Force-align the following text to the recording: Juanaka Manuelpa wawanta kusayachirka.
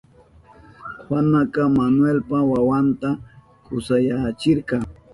Juanaka 1.05 1.61
Manuelpa 1.73 2.37
wawanta 2.51 3.09
kusayachirka. 3.65 4.77